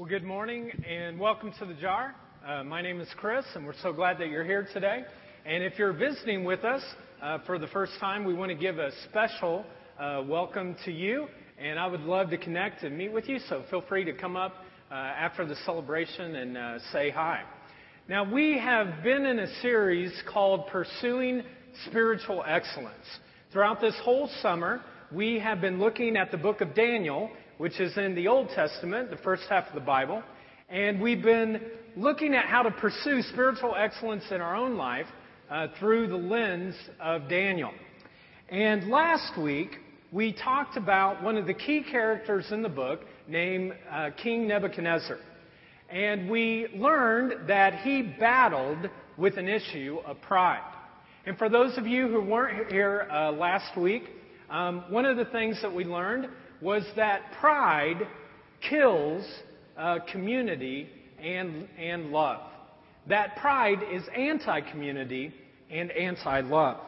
[0.00, 2.14] Well, good morning and welcome to the Jar.
[2.42, 5.04] Uh, my name is Chris, and we're so glad that you're here today.
[5.44, 6.82] And if you're visiting with us
[7.20, 9.62] uh, for the first time, we want to give a special
[9.98, 11.26] uh, welcome to you.
[11.58, 14.36] And I would love to connect and meet with you, so feel free to come
[14.36, 14.54] up
[14.90, 17.42] uh, after the celebration and uh, say hi.
[18.08, 21.42] Now, we have been in a series called Pursuing
[21.88, 23.04] Spiritual Excellence.
[23.52, 24.80] Throughout this whole summer,
[25.12, 27.30] we have been looking at the book of Daniel
[27.60, 30.22] which is in the Old Testament, the first half of the Bible.
[30.70, 31.60] And we've been
[31.94, 35.04] looking at how to pursue spiritual excellence in our own life
[35.50, 37.70] uh, through the lens of Daniel.
[38.48, 39.72] And last week,
[40.10, 45.18] we talked about one of the key characters in the book named uh, King Nebuchadnezzar.
[45.90, 48.88] And we learned that he battled
[49.18, 50.64] with an issue of pride.
[51.26, 54.04] And for those of you who weren't here uh, last week,
[54.48, 56.30] um, one of the things that we learned
[56.62, 58.06] was that pride
[58.68, 59.24] kills
[59.76, 60.88] uh, community
[61.22, 62.40] and, and love.
[63.06, 65.32] That pride is anti community
[65.70, 66.78] and anti love.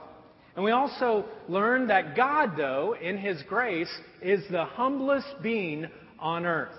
[0.55, 5.87] And we also learned that God, though, in His grace, is the humblest being
[6.19, 6.77] on earth.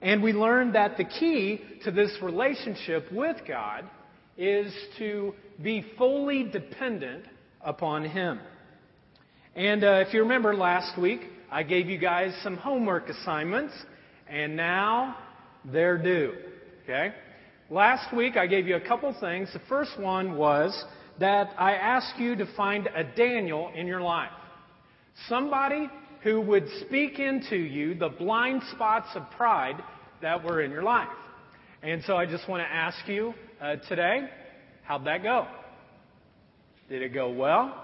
[0.00, 3.84] And we learned that the key to this relationship with God
[4.38, 7.24] is to be fully dependent
[7.62, 8.40] upon Him.
[9.54, 13.72] And uh, if you remember last week, I gave you guys some homework assignments,
[14.28, 15.16] and now
[15.64, 16.34] they're due.
[16.82, 17.12] Okay?
[17.70, 19.52] Last week I gave you a couple things.
[19.52, 20.84] The first one was
[21.20, 24.30] that I asked you to find a Daniel in your life.
[25.28, 25.88] Somebody
[26.22, 29.82] who would speak into you the blind spots of pride
[30.22, 31.08] that were in your life.
[31.82, 34.28] And so I just want to ask you uh, today,
[34.82, 35.46] how'd that go?
[36.88, 37.82] Did it go well?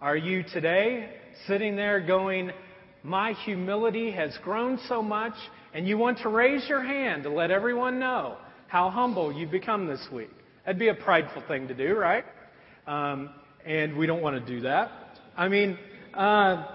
[0.00, 1.10] Are you today
[1.46, 2.50] sitting there going,
[3.02, 5.34] My humility has grown so much,
[5.74, 8.36] and you want to raise your hand to let everyone know
[8.68, 10.30] how humble you've become this week.
[10.64, 12.24] That'd be a prideful thing to do, right?
[12.86, 13.30] Um,
[13.64, 14.90] and we don't want to do that.
[15.36, 15.78] I mean,
[16.14, 16.66] uh,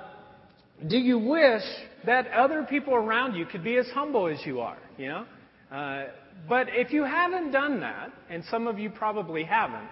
[0.88, 1.64] do you wish
[2.06, 4.78] that other people around you could be as humble as you are?
[4.98, 5.26] You know?
[5.72, 6.06] Uh,
[6.48, 9.88] but if you haven't done that, and some of you probably haven't,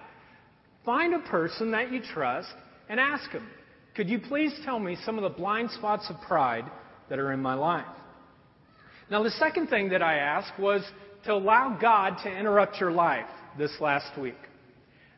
[0.84, 2.52] find a person that you trust
[2.88, 3.46] and ask them,
[3.94, 6.64] could you please tell me some of the blind spots of pride
[7.10, 7.86] that are in my life?
[9.10, 10.82] Now, the second thing that I asked was
[11.24, 13.26] to allow God to interrupt your life
[13.58, 14.38] this last week.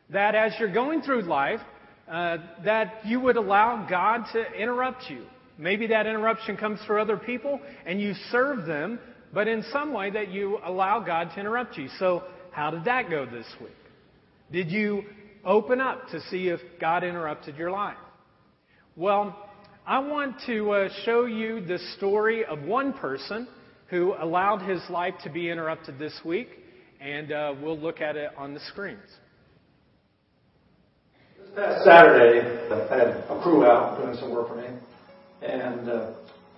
[0.09, 1.61] That as you're going through life,
[2.09, 5.25] uh, that you would allow God to interrupt you.
[5.57, 8.99] Maybe that interruption comes through other people and you serve them,
[9.33, 11.87] but in some way that you allow God to interrupt you.
[11.97, 13.71] So, how did that go this week?
[14.51, 15.03] Did you
[15.43, 17.97] open up to see if God interrupted your life?
[18.97, 19.35] Well,
[19.85, 23.45] I want to uh, show you the story of one person
[23.89, 26.47] who allowed his life to be interrupted this week,
[27.01, 29.03] and uh, we'll look at it on the screens.
[31.37, 32.39] This past Saturday,
[32.71, 34.67] I had a crew out doing some work for me,
[35.41, 36.13] and uh,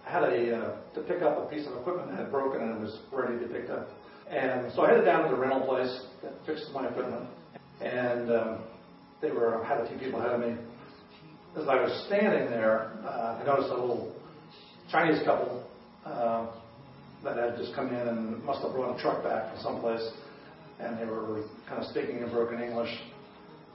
[0.06, 2.80] I had a uh, to pick up a piece of equipment that had broken and
[2.80, 3.90] was ready to be picked up.
[4.30, 7.28] And so I headed down to the rental place that fixes my equipment,
[7.82, 8.60] and um,
[9.24, 10.56] they were had a few people ahead of me
[11.58, 14.14] as I was standing there, uh, I noticed a little
[14.92, 15.66] Chinese couple
[16.06, 16.48] uh,
[17.24, 20.08] that had just come in and must have brought a truck back from someplace,
[20.80, 22.96] and they were kind of speaking in broken English.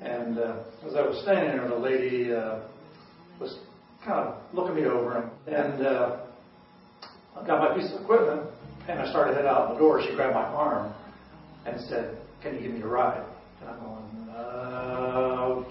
[0.01, 2.61] And uh, as I was standing there, the lady uh,
[3.41, 3.59] was
[4.05, 6.21] kind of looking me over, and uh,
[7.37, 8.49] I got my piece of equipment,
[8.89, 10.01] and I started to head out the door.
[10.09, 10.95] She grabbed my arm
[11.67, 13.25] and said, "Can you give me a ride?"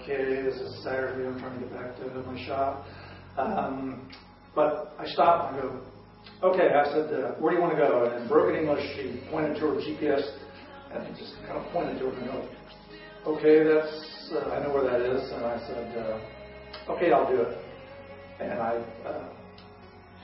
[0.02, 2.84] Okay, this is Saturday, I'm trying to get back to my shop.
[3.38, 4.10] Um,
[4.52, 5.80] but I stopped and I go,
[6.42, 8.10] okay, I said, uh, where do you want to go?
[8.10, 10.26] And in broken English, she pointed to her GPS
[10.90, 12.48] and just kind of pointed to it and go,
[13.38, 13.94] okay, that's,
[14.34, 15.22] uh, I know where that is.
[15.30, 17.58] And I said, uh, okay, I'll do it.
[18.40, 19.30] And I uh,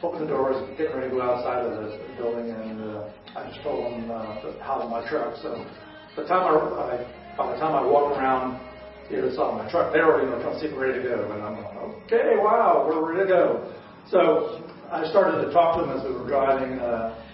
[0.03, 3.63] opened the doors, getting ready to go outside of the building, and uh, I just
[3.63, 5.37] told them uh, how my truck.
[5.41, 5.55] So
[6.17, 8.68] by the time I, I, by the time I walked around
[9.11, 9.93] you know, saw my truck.
[9.93, 11.33] They were, you know, come see ready to go.
[11.33, 11.77] And I'm like,
[12.07, 13.73] okay, wow, we're ready to go.
[14.11, 17.25] So I started to talk to them as we were driving uh,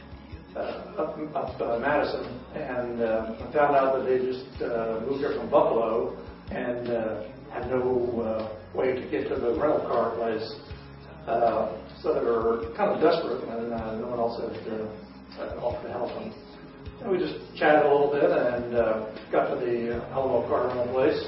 [0.56, 0.58] uh,
[0.98, 5.34] up, up uh, Madison, and uh, I found out that they just uh, moved here
[5.36, 6.16] from Buffalo
[6.50, 7.82] and uh, had no
[8.22, 10.46] uh, way to get to the rental car place.
[11.26, 14.54] Uh, so they were kind of desperate, and uh, no one else had
[15.40, 16.32] uh, offered to help them.
[17.00, 20.68] And we just chatted a little bit and uh, got to the uh, Alamo car
[20.68, 21.18] rental place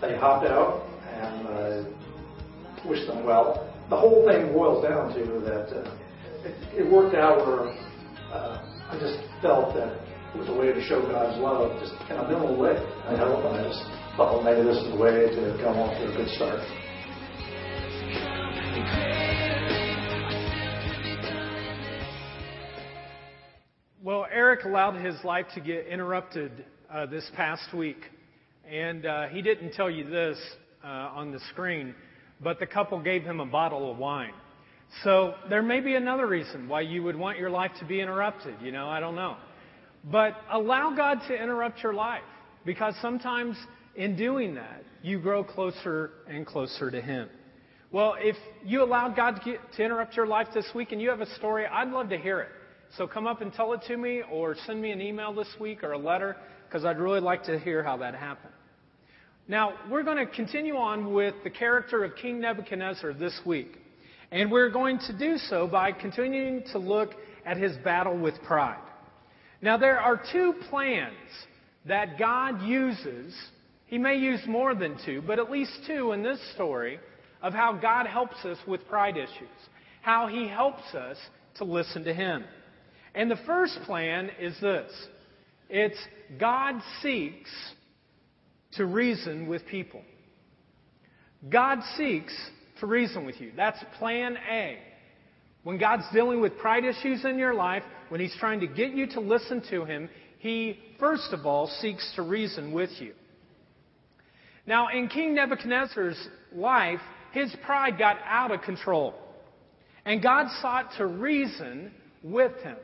[0.00, 3.72] they hopped out, and I wished them well.
[3.90, 5.96] The whole thing boils down to that uh,
[6.44, 7.68] it, it worked out where
[8.32, 9.92] uh, I just felt that
[10.32, 12.76] it was a way to show God's love, just in a minimal way.
[13.06, 13.82] I hope, I just
[14.16, 16.60] thought, well, maybe this is the way to come off to a good start.
[24.02, 28.06] Well, Eric allowed his life to get interrupted uh, this past week.
[28.70, 30.38] And uh, he didn't tell you this
[30.84, 31.94] uh, on the screen,
[32.40, 34.32] but the couple gave him a bottle of wine.
[35.02, 38.54] So there may be another reason why you would want your life to be interrupted.
[38.62, 39.36] You know, I don't know.
[40.04, 42.22] But allow God to interrupt your life
[42.64, 43.56] because sometimes
[43.96, 47.28] in doing that, you grow closer and closer to Him.
[47.90, 51.10] Well, if you allowed God to, get, to interrupt your life this week and you
[51.10, 52.50] have a story, I'd love to hear it.
[52.96, 55.82] So come up and tell it to me or send me an email this week
[55.82, 56.36] or a letter
[56.68, 58.54] because I'd really like to hear how that happened.
[59.50, 63.78] Now, we're going to continue on with the character of King Nebuchadnezzar this week.
[64.30, 68.78] And we're going to do so by continuing to look at his battle with pride.
[69.60, 71.16] Now, there are two plans
[71.84, 73.34] that God uses.
[73.86, 77.00] He may use more than two, but at least two in this story
[77.42, 79.48] of how God helps us with pride issues,
[80.00, 81.16] how he helps us
[81.56, 82.44] to listen to him.
[83.16, 84.92] And the first plan is this
[85.68, 85.98] it's
[86.38, 87.50] God seeks
[88.72, 90.02] to reason with people.
[91.48, 92.34] God seeks
[92.80, 93.52] to reason with you.
[93.56, 94.78] That's plan A.
[95.62, 99.06] When God's dealing with pride issues in your life, when He's trying to get you
[99.08, 100.08] to listen to Him,
[100.38, 103.12] He, first of all, seeks to reason with you.
[104.66, 107.00] Now, in King Nebuchadnezzar's life,
[107.32, 109.14] his pride got out of control.
[110.04, 112.76] And God sought to reason with him.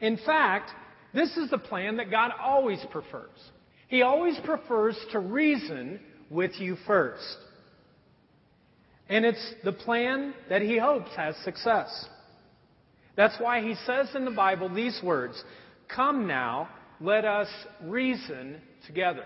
[0.00, 0.70] In fact,
[1.12, 3.28] this is the plan that God always prefers.
[3.90, 5.98] He always prefers to reason
[6.30, 7.36] with you first.
[9.08, 12.06] And it's the plan that he hopes has success.
[13.16, 15.42] That's why he says in the Bible these words
[15.94, 16.68] Come now,
[17.00, 17.48] let us
[17.82, 19.24] reason together.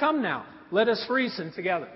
[0.00, 1.90] Come now, let us reason together.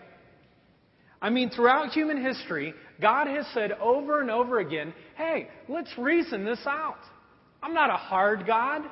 [1.23, 6.44] I mean, throughout human history, God has said over and over again, hey, let's reason
[6.44, 6.99] this out.
[7.62, 8.82] I'm not a hard God.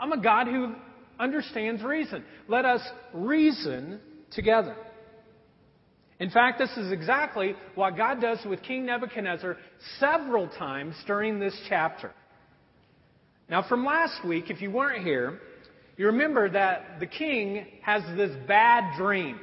[0.00, 0.74] I'm a God who
[1.18, 2.24] understands reason.
[2.48, 2.82] Let us
[3.12, 4.76] reason together.
[6.18, 9.56] In fact, this is exactly what God does with King Nebuchadnezzar
[9.98, 12.12] several times during this chapter.
[13.48, 15.38] Now, from last week, if you weren't here,
[15.96, 19.38] you remember that the king has this bad dream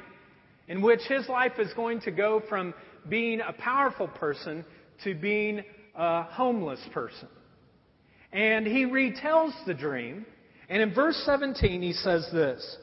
[0.68, 2.74] in which his life is going to go from
[3.08, 4.64] being a powerful person
[5.04, 5.62] to being
[5.94, 7.28] a homeless person.
[8.32, 10.26] And he retells the dream.
[10.68, 12.78] And in verse 17, he says this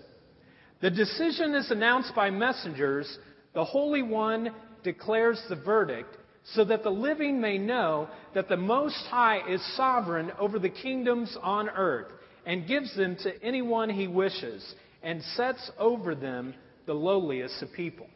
[0.81, 3.17] The decision is announced by messengers.
[3.53, 4.51] The Holy One
[4.83, 6.15] declares the verdict,
[6.53, 11.37] so that the living may know that the Most High is sovereign over the kingdoms
[11.41, 12.11] on earth,
[12.45, 16.53] and gives them to anyone he wishes, and sets over them
[16.85, 18.07] the lowliest of people.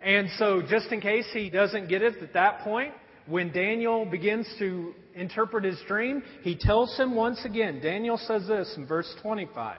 [0.00, 2.92] And so, just in case he doesn't get it at that point,
[3.26, 8.74] when Daniel begins to interpret his dream, he tells him once again, Daniel says this
[8.76, 9.78] in verse 25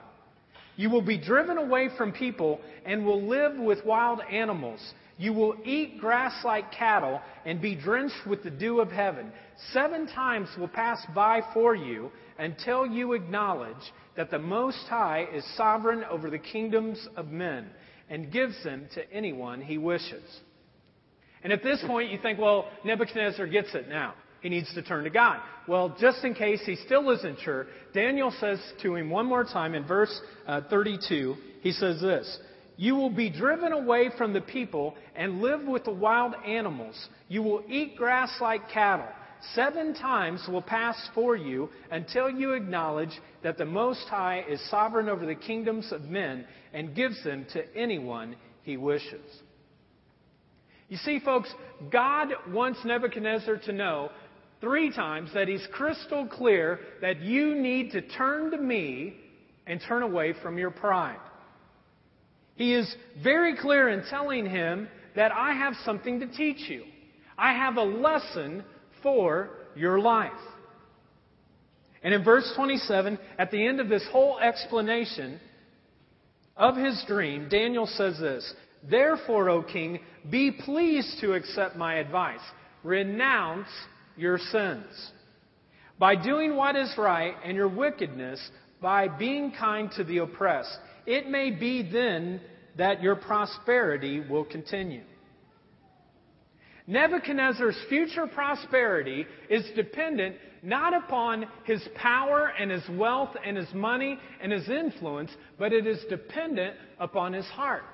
[0.76, 4.80] You will be driven away from people and will live with wild animals.
[5.16, 9.30] You will eat grass like cattle and be drenched with the dew of heaven.
[9.72, 13.76] Seven times will pass by for you until you acknowledge
[14.16, 17.70] that the Most High is sovereign over the kingdoms of men
[18.10, 20.24] and gives them to anyone he wishes.
[21.44, 24.14] And at this point, you think, well, Nebuchadnezzar gets it now.
[24.44, 25.40] He needs to turn to God.
[25.66, 29.74] Well, just in case he still isn't sure, Daniel says to him one more time
[29.74, 32.38] in verse uh, 32, he says this
[32.76, 37.08] You will be driven away from the people and live with the wild animals.
[37.28, 39.08] You will eat grass like cattle.
[39.54, 45.08] Seven times will pass for you until you acknowledge that the Most High is sovereign
[45.08, 49.24] over the kingdoms of men and gives them to anyone he wishes.
[50.88, 51.52] You see, folks,
[51.90, 54.10] God wants Nebuchadnezzar to know
[54.64, 59.14] three times that he's crystal clear that you need to turn to me
[59.66, 61.20] and turn away from your pride.
[62.56, 62.92] He is
[63.22, 66.84] very clear in telling him that I have something to teach you.
[67.36, 68.64] I have a lesson
[69.02, 70.32] for your life.
[72.02, 75.40] And in verse 27, at the end of this whole explanation
[76.56, 78.54] of his dream, Daniel says this
[78.88, 82.40] Therefore, O king, be pleased to accept my advice.
[82.82, 83.68] Renounce
[84.16, 85.10] your sins.
[85.98, 88.40] By doing what is right and your wickedness,
[88.80, 92.40] by being kind to the oppressed, it may be then
[92.76, 95.02] that your prosperity will continue.
[96.86, 104.18] Nebuchadnezzar's future prosperity is dependent not upon his power and his wealth and his money
[104.42, 107.84] and his influence, but it is dependent upon his heart.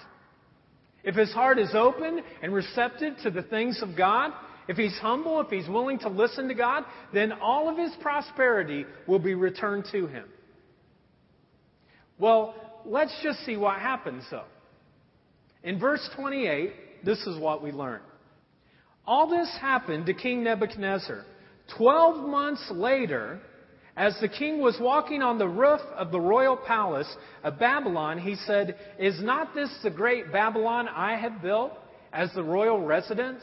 [1.02, 4.32] If his heart is open and receptive to the things of God,
[4.68, 8.84] if he's humble, if he's willing to listen to God, then all of his prosperity
[9.06, 10.24] will be returned to him.
[12.18, 14.44] Well, let's just see what happens though.
[15.62, 18.00] In verse 28, this is what we learn.
[19.06, 21.24] All this happened to King Nebuchadnezzar.
[21.76, 23.40] Twelve months later,
[23.96, 27.12] as the king was walking on the roof of the royal palace
[27.42, 31.72] of Babylon, he said, Is not this the great Babylon I have built
[32.12, 33.42] as the royal residence?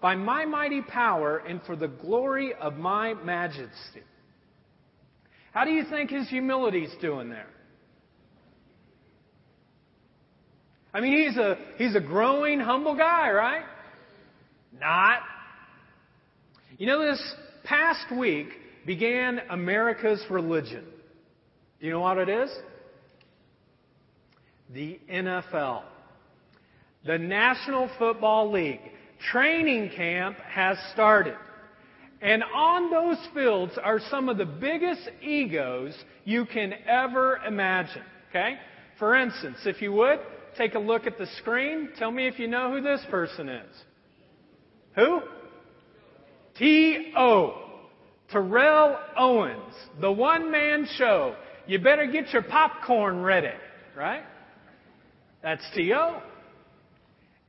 [0.00, 4.02] By my mighty power and for the glory of my majesty.
[5.52, 7.48] How do you think his humility's doing there?
[10.92, 13.64] I mean, he's a, he's a growing, humble guy, right?
[14.80, 15.20] Not.
[16.78, 17.34] You know, this
[17.64, 18.48] past week
[18.86, 20.84] began America's religion.
[21.80, 22.50] Do you know what it is?
[24.72, 25.82] The NFL.
[27.04, 28.80] The National Football League.
[29.30, 31.36] Training camp has started.
[32.20, 35.94] And on those fields are some of the biggest egos
[36.24, 38.02] you can ever imagine.
[38.30, 38.56] Okay?
[38.98, 40.18] For instance, if you would,
[40.56, 41.90] take a look at the screen.
[41.98, 43.76] Tell me if you know who this person is.
[44.94, 45.20] Who?
[46.58, 47.62] T.O.
[48.30, 51.36] Terrell Owens, the one man show.
[51.66, 53.52] You better get your popcorn ready,
[53.96, 54.24] right?
[55.42, 56.22] That's T.O.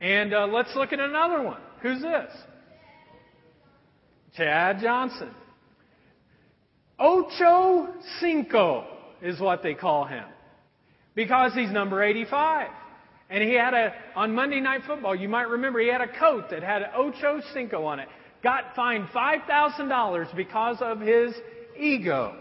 [0.00, 1.60] And uh, let's look at another one.
[1.82, 2.30] Who's this?
[4.36, 5.30] Chad Johnson.
[6.98, 7.88] Ocho
[8.20, 8.86] Cinco
[9.22, 10.24] is what they call him
[11.14, 12.68] because he's number 85.
[13.30, 16.44] And he had a, on Monday Night Football, you might remember, he had a coat
[16.50, 18.08] that had Ocho Cinco on it.
[18.42, 21.34] Got fined $5,000 because of his
[21.78, 22.36] ego.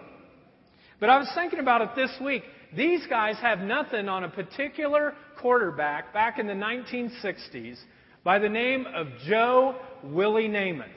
[0.99, 2.43] But I was thinking about it this week.
[2.75, 7.77] These guys have nothing on a particular quarterback back in the 1960s
[8.23, 10.87] by the name of Joe Willie Namath.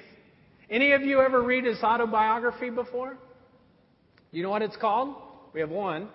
[0.68, 3.16] Any of you ever read his autobiography before?
[4.32, 5.16] You know what it's called?
[5.52, 6.08] We have one.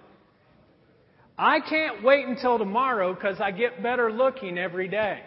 [1.38, 5.21] I can't wait until tomorrow because I get better looking every day.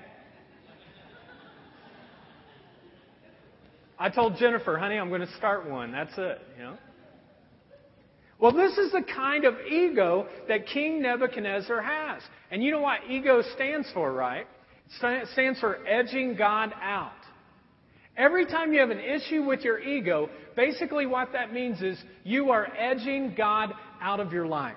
[3.99, 5.92] I told Jennifer, honey, I'm going to start one.
[5.92, 6.78] That's it, you know.
[8.40, 12.23] Well, this is the kind of ego that King Nebuchadnezzar has.
[12.50, 14.47] And you know what ego stands for, right?
[15.02, 17.12] It stands for edging God out.
[18.16, 22.50] Every time you have an issue with your ego, basically what that means is you
[22.50, 24.76] are edging God out of your life.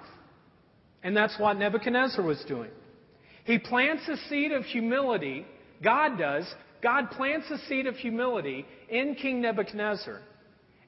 [1.03, 2.69] And that's what Nebuchadnezzar was doing.
[3.45, 5.45] He plants a seed of humility,
[5.83, 6.45] God does.
[6.81, 10.21] God plants a seed of humility in King Nebuchadnezzar.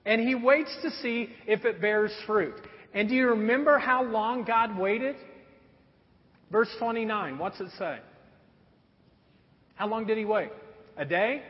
[0.06, 2.56] And he waits to see if it bears fruit.
[2.94, 5.16] And do you remember how long God waited?
[6.52, 8.00] Verse 29, what's it say?
[9.76, 10.52] How long did he wait?
[10.98, 11.42] A day?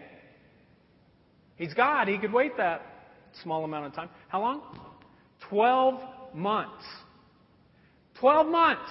[1.55, 2.07] He's God.
[2.07, 2.81] He could wait that
[3.41, 4.09] small amount of time.
[4.29, 4.61] How long?
[5.49, 5.99] Twelve
[6.33, 6.83] months.
[8.19, 8.89] 12 months,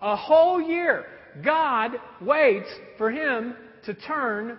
[0.00, 1.06] a whole year,
[1.44, 4.58] God waits for him to turn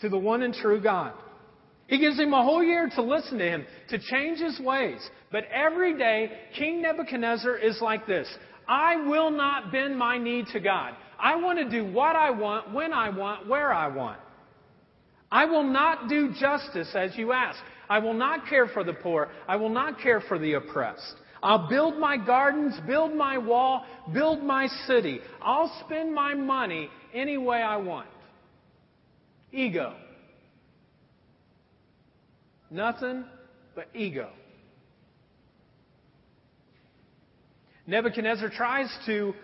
[0.00, 1.14] to the one and true God.
[1.88, 5.00] He gives him a whole year to listen to him, to change his ways.
[5.32, 8.28] But every day, King Nebuchadnezzar is like this
[8.68, 10.92] I will not bend my knee to God.
[11.18, 14.20] I want to do what I want, when I want, where I want.
[15.32, 17.58] I will not do justice as you ask.
[17.88, 19.28] I will not care for the poor.
[19.48, 21.14] I will not care for the oppressed.
[21.42, 25.20] I'll build my gardens, build my wall, build my city.
[25.40, 28.08] I'll spend my money any way I want.
[29.52, 29.94] Ego.
[32.70, 33.24] Nothing
[33.74, 34.30] but ego.
[37.86, 39.34] Nebuchadnezzar tries to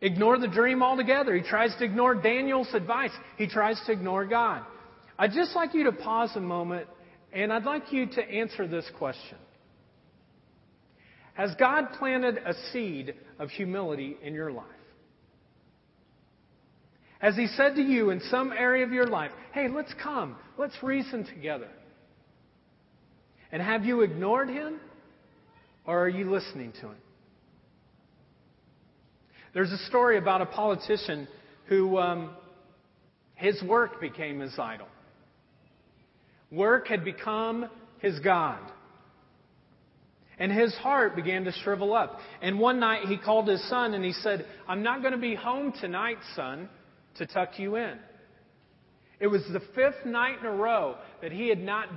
[0.00, 1.34] ignore the dream altogether.
[1.34, 3.10] He tries to ignore Daniel's advice.
[3.36, 4.64] He tries to ignore God.
[5.18, 6.86] I'd just like you to pause a moment
[7.32, 9.38] and I'd like you to answer this question.
[11.34, 14.66] Has God planted a seed of humility in your life?
[17.20, 20.74] Has He said to you in some area of your life, hey, let's come, let's
[20.82, 21.68] reason together?
[23.52, 24.80] And have you ignored Him?
[25.84, 26.96] Or are you listening to Him?
[29.54, 31.28] There's a story about a politician
[31.66, 32.30] who um,
[33.34, 34.86] his work became his idol.
[36.50, 37.68] Work had become
[37.98, 38.60] his God.
[40.38, 42.18] And his heart began to shrivel up.
[42.40, 45.34] And one night he called his son and he said, I'm not going to be
[45.34, 46.68] home tonight, son,
[47.16, 47.98] to tuck you in.
[49.20, 51.88] It was the fifth night in a row that he had not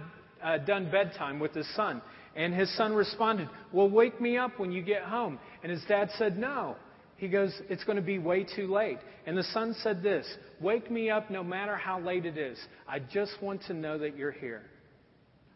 [0.44, 2.02] uh, done bedtime with his son.
[2.36, 5.40] And his son responded, Well, wake me up when you get home.
[5.64, 6.76] And his dad said, No.
[7.18, 8.98] He goes, It's going to be way too late.
[9.26, 10.26] And the son said this
[10.60, 12.58] Wake me up no matter how late it is.
[12.88, 14.64] I just want to know that you're here.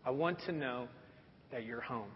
[0.06, 0.88] I want to know
[1.52, 2.10] that you're home.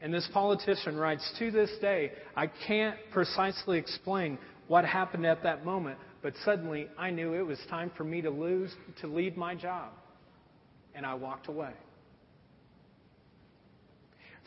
[0.00, 4.38] And this politician writes, To this day, I can't precisely explain
[4.68, 8.30] what happened at that moment, but suddenly I knew it was time for me to
[8.30, 9.92] lose, to leave my job.
[10.92, 11.70] And I walked away.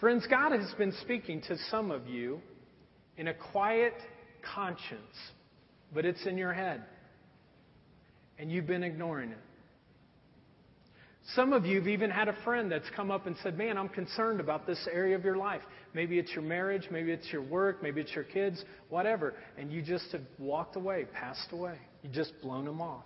[0.02, 2.42] Friends, God has been speaking to some of you
[3.16, 3.94] in a quiet
[4.54, 5.00] conscience,
[5.94, 6.84] but it's in your head.
[8.38, 9.38] And you've been ignoring it.
[11.38, 13.88] Some of you have even had a friend that's come up and said, Man, I'm
[13.88, 15.62] concerned about this area of your life.
[15.94, 19.34] Maybe it's your marriage, maybe it's your work, maybe it's your kids, whatever.
[19.58, 21.78] And you just have walked away, passed away.
[22.04, 23.06] You've just blown them off.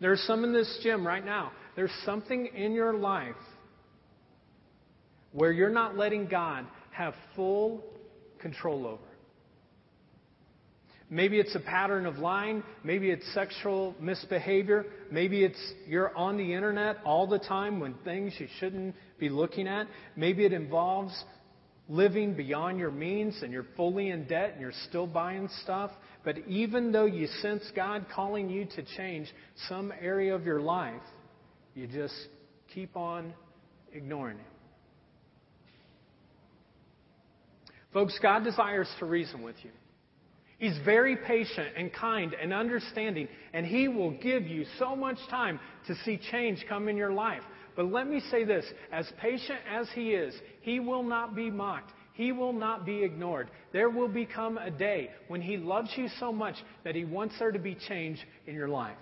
[0.00, 1.52] There's some in this gym right now.
[1.74, 3.34] There's something in your life
[5.32, 7.82] where you're not letting God have full
[8.40, 9.02] control over.
[11.10, 12.62] Maybe it's a pattern of lying.
[12.84, 14.84] Maybe it's sexual misbehavior.
[15.10, 19.66] Maybe it's you're on the internet all the time when things you shouldn't be looking
[19.66, 19.86] at.
[20.16, 21.12] Maybe it involves
[21.88, 25.90] living beyond your means and you're fully in debt and you're still buying stuff.
[26.24, 29.32] But even though you sense God calling you to change
[29.68, 31.02] some area of your life,
[31.74, 32.14] you just
[32.74, 33.32] keep on
[33.92, 34.46] ignoring Him.
[37.92, 39.70] Folks, God desires to reason with you.
[40.58, 45.60] He's very patient and kind and understanding, and He will give you so much time
[45.86, 47.42] to see change come in your life.
[47.78, 51.92] But let me say this as patient as He is, He will not be mocked.
[52.12, 53.52] He will not be ignored.
[53.72, 57.52] There will become a day when He loves you so much that He wants there
[57.52, 58.18] to be change
[58.48, 58.98] in your life.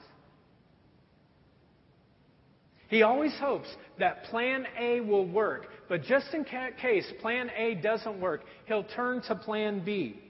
[2.88, 3.68] He always hopes
[3.99, 9.23] that plan A will work, but just in case plan A doesn't work, He'll turn
[9.23, 10.21] to plan B.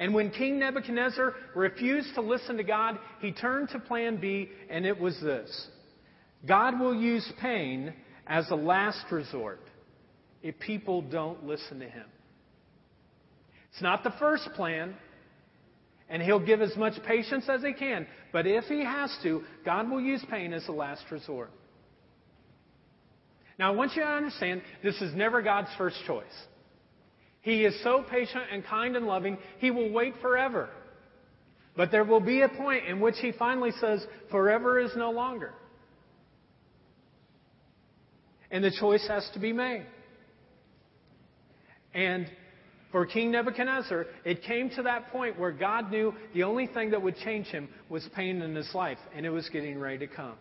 [0.00, 4.84] And when King Nebuchadnezzar refused to listen to God, he turned to plan B, and
[4.84, 5.68] it was this
[6.44, 7.94] God will use pain
[8.26, 9.60] as a last resort
[10.42, 12.06] if people don't listen to him.
[13.72, 14.94] It's not the first plan,
[16.08, 19.90] and he'll give as much patience as he can, but if he has to, God
[19.90, 21.50] will use pain as a last resort.
[23.58, 26.24] Now, I want you to understand this is never God's first choice.
[27.40, 30.68] He is so patient and kind and loving, He will wait forever.
[31.76, 35.54] But there will be a point in which He finally says, forever is no longer.
[38.50, 39.86] And the choice has to be made.
[41.94, 42.30] And
[42.92, 47.02] for King Nebuchadnezzar, it came to that point where God knew the only thing that
[47.02, 50.34] would change him was pain in his life, and it was getting ready to come.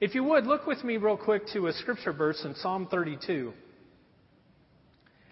[0.00, 3.52] If you would, look with me real quick to a scripture verse in Psalm 32.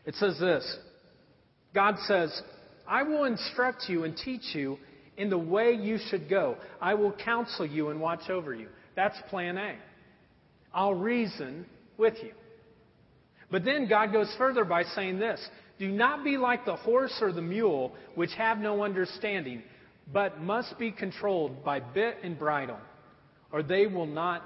[0.06, 0.78] It says this
[1.74, 2.42] God says,
[2.86, 4.78] I will instruct you and teach you
[5.16, 6.56] in the way you should go.
[6.80, 8.68] I will counsel you and watch over you.
[8.96, 9.76] That's plan A.
[10.74, 12.32] I'll reason with you.
[13.50, 15.40] But then God goes further by saying this
[15.78, 19.62] Do not be like the horse or the mule, which have no understanding,
[20.12, 22.78] but must be controlled by bit and bridle,
[23.52, 24.42] or they will not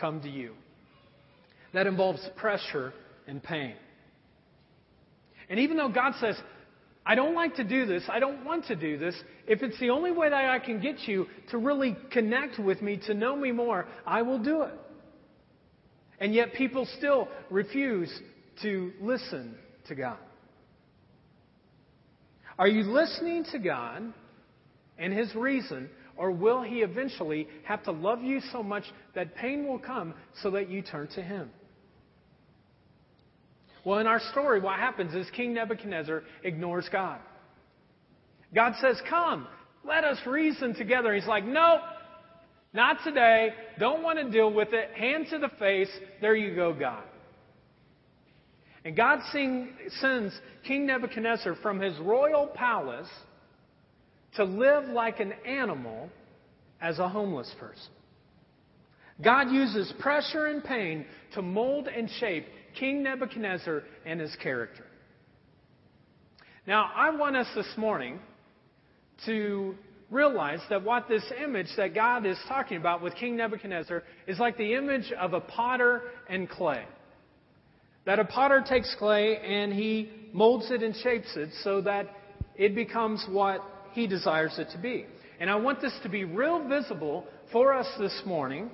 [0.00, 0.54] come to you.
[1.74, 2.92] That involves pressure
[3.26, 3.74] and pain.
[5.50, 6.36] And even though God says,
[7.04, 9.14] I don't like to do this, I don't want to do this,
[9.46, 12.98] if it's the only way that I can get you to really connect with me,
[13.06, 14.74] to know me more, I will do it.
[16.20, 18.10] And yet people still refuse
[18.62, 19.54] to listen
[19.86, 20.18] to God.
[22.58, 24.12] Are you listening to God
[24.98, 29.66] and His reason, or will He eventually have to love you so much that pain
[29.66, 31.50] will come so that you turn to Him?
[33.84, 37.20] Well, in our story, what happens is King Nebuchadnezzar ignores God.
[38.52, 39.46] God says, Come,
[39.84, 41.14] let us reason together.
[41.14, 41.80] He's like, Nope,
[42.78, 43.48] not today.
[43.80, 44.90] Don't want to deal with it.
[44.94, 45.90] Hand to the face.
[46.20, 47.02] There you go, God.
[48.84, 53.08] And God sends King Nebuchadnezzar from his royal palace
[54.36, 56.08] to live like an animal
[56.80, 57.92] as a homeless person.
[59.24, 62.46] God uses pressure and pain to mold and shape
[62.78, 64.86] King Nebuchadnezzar and his character.
[66.64, 68.20] Now, I want us this morning
[69.26, 69.74] to
[70.10, 74.56] realize that what this image that God is talking about with King Nebuchadnezzar is like
[74.56, 76.84] the image of a potter and clay.
[78.06, 82.06] That a potter takes clay and he molds it and shapes it so that
[82.56, 85.04] it becomes what he desires it to be.
[85.40, 88.70] And I want this to be real visible for us this morning.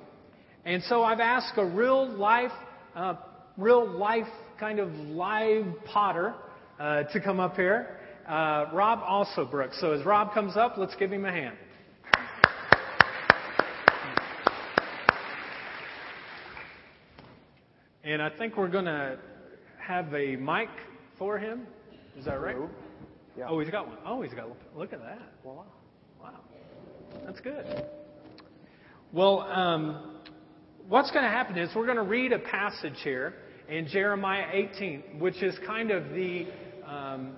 [0.64, 2.52] And so I've asked a real life,
[2.94, 3.16] uh,
[3.56, 6.34] real life kind of live potter
[6.78, 7.98] uh, to come up here.
[8.26, 9.78] Uh, Rob also Brooks.
[9.80, 11.56] So as Rob comes up, let's give him a hand.
[18.02, 19.18] And I think we're going to
[19.78, 20.68] have a mic
[21.18, 21.66] for him.
[22.18, 22.56] Is that right?
[23.36, 23.46] Yeah.
[23.48, 23.98] Oh, he's got one.
[24.06, 24.58] Oh, he's got one.
[24.76, 25.20] Look at that.
[25.42, 25.64] Voila.
[26.22, 26.40] Wow.
[27.24, 27.86] That's good.
[29.12, 30.20] Well, um,
[30.88, 33.34] what's going to happen is we're going to read a passage here
[33.68, 36.46] in Jeremiah 18, which is kind of the
[36.86, 37.32] um,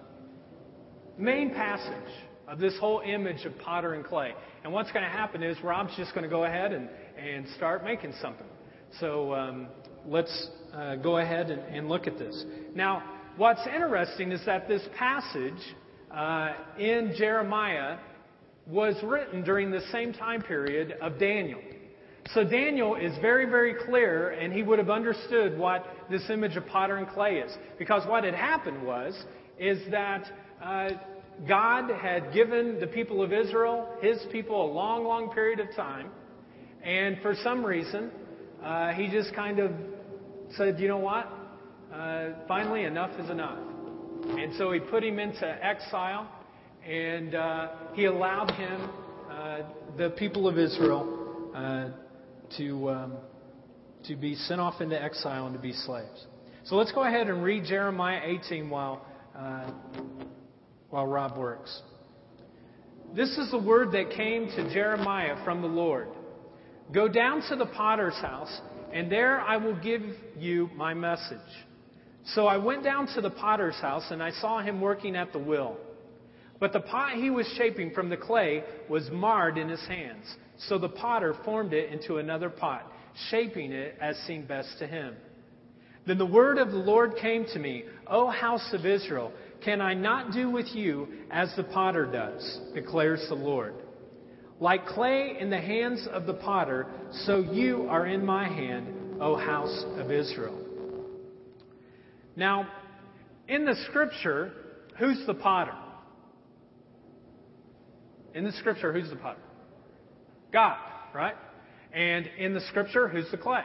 [1.19, 2.13] main passage
[2.49, 4.33] of this whole image of potter and clay.
[4.65, 7.85] And what's going to happen is Rob's just going to go ahead and, and start
[7.85, 8.47] making something.
[9.01, 9.69] So um,
[10.07, 12.45] let's uh, go ahead and, and, look at this.
[12.75, 13.03] Now,
[13.37, 15.53] what's interesting is that this passage
[16.13, 17.99] uh, in Jeremiah
[18.67, 21.61] was written during the same time period of Daniel.
[22.35, 26.67] So Daniel is very, very clear, and he would have understood what this image of
[26.67, 27.57] potter and clay is.
[27.79, 29.17] Because what had happened was,
[29.59, 30.29] is that
[30.63, 30.91] uh,
[31.47, 36.11] God had given the people of Israel, his people, a long, long period of time,
[36.83, 38.11] and for some reason,
[38.63, 39.73] uh, he just kind of
[40.57, 41.31] said, you know what?
[41.93, 43.59] Uh, finally, enough is enough.
[44.29, 46.29] And so he put him into exile,
[46.87, 48.91] and uh, he allowed him,
[49.31, 49.59] uh,
[49.97, 51.89] the people of Israel, uh,
[52.57, 53.13] to, um,
[54.07, 56.27] to be sent off into exile and to be slaves.
[56.65, 59.05] So let's go ahead and read Jeremiah 18 while,
[59.37, 59.71] uh,
[60.91, 61.83] while Rob works.
[63.15, 66.09] This is the word that came to Jeremiah from the Lord.
[66.93, 68.61] Go down to the potter's house,
[68.93, 70.03] and there I will give
[70.39, 71.39] you my message.
[72.27, 75.39] So I went down to the potter's house, and I saw him working at the
[75.39, 75.77] wheel.
[76.59, 80.25] But the pot he was shaping from the clay was marred in his hands.
[80.69, 82.91] So the potter formed it into another pot,
[83.31, 85.15] shaping it as seemed best to him.
[86.07, 89.33] Then the word of the Lord came to me, O house of Israel,
[89.65, 93.75] can I not do with you as the potter does, declares the Lord.
[94.61, 96.87] Like clay in the hands of the potter,
[97.25, 100.63] so you are in my hand, O house of Israel.
[102.37, 102.69] Now,
[103.49, 104.53] in the scripture,
[104.99, 105.75] who's the potter?
[108.35, 109.41] In the scripture, who's the potter?
[110.53, 110.79] God,
[111.15, 111.35] right?
[111.93, 113.63] And in the scripture, who's the clay?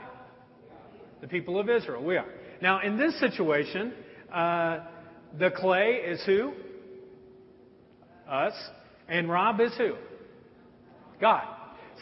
[1.20, 2.04] The people of Israel.
[2.04, 2.26] We are.
[2.62, 3.94] Now, in this situation,
[4.34, 4.80] uh,
[5.40, 6.54] the clay is who?
[8.30, 8.54] Us.
[9.08, 9.96] And Rob is who?
[11.20, 11.44] God.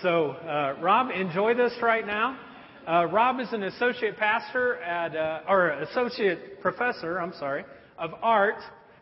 [0.02, 2.38] So, uh, Rob, enjoy this right now.
[2.88, 7.66] Uh, Rob is an associate pastor at, uh, or associate professor, I'm sorry,
[7.98, 8.62] of art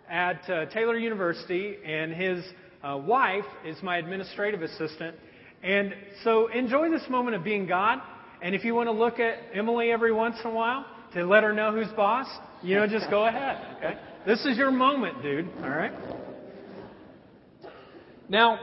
[0.09, 2.43] at uh, Taylor University, and his
[2.83, 5.15] uh, wife is my administrative assistant.
[5.63, 7.99] And so, enjoy this moment of being God.
[8.41, 11.43] And if you want to look at Emily every once in a while to let
[11.43, 12.27] her know who's boss,
[12.61, 13.77] you know, just go ahead.
[13.77, 15.47] Okay, this is your moment, dude.
[15.63, 15.93] All right.
[18.27, 18.59] Now,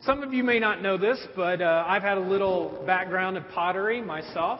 [0.00, 3.44] some of you may not know this, but uh, I've had a little background in
[3.44, 4.58] pottery myself.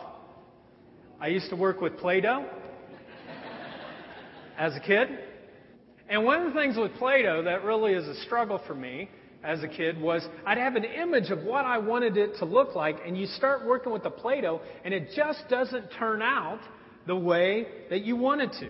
[1.18, 2.44] I used to work with Play Doh
[4.58, 5.08] as a kid.
[6.06, 9.08] And one of the things with Play Doh that really is a struggle for me
[9.42, 12.74] as a kid was I'd have an image of what I wanted it to look
[12.74, 16.60] like, and you start working with the Play Doh, and it just doesn't turn out
[17.06, 18.68] the way that you want it to.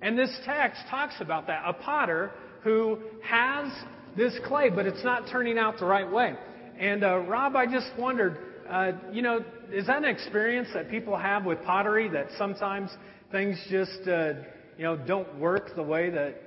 [0.00, 1.62] And this text talks about that.
[1.66, 2.30] A potter
[2.62, 3.72] who has
[4.16, 6.34] this clay, but it's not turning out the right way.
[6.78, 11.16] And uh, Rob, I just wondered, uh, you know, is that an experience that people
[11.16, 12.90] have with pottery that sometimes
[13.32, 14.34] things just, uh,
[14.76, 16.42] you know, don't work the way that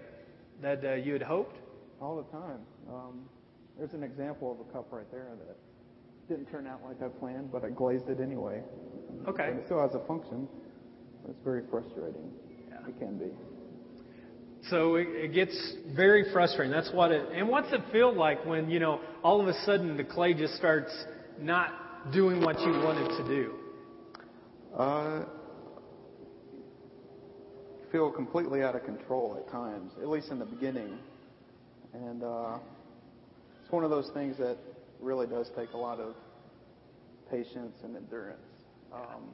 [0.62, 1.58] that uh, you had hoped?
[2.00, 2.60] All the time.
[2.90, 3.22] Um,
[3.78, 5.58] there's an example of a cup right there that
[6.30, 8.62] didn't turn out like I planned, but I glazed it anyway.
[9.28, 9.50] Okay.
[9.50, 10.48] And it still has a function.
[11.28, 12.32] It's very frustrating.
[12.88, 13.32] It can be.
[14.70, 15.56] So it, it gets
[15.96, 16.72] very frustrating.
[16.72, 17.28] That's what it.
[17.34, 20.56] And what's it feel like when you know all of a sudden the clay just
[20.56, 20.92] starts
[21.40, 23.54] not doing what you want it to do?
[24.78, 25.26] Uh,
[27.92, 30.98] feel completely out of control at times, at least in the beginning.
[31.94, 32.58] And uh,
[33.62, 34.58] it's one of those things that
[35.02, 36.16] really does take a lot of
[37.30, 38.40] patience and endurance.
[38.94, 39.30] Um,